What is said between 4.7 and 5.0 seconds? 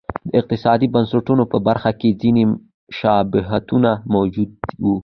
و.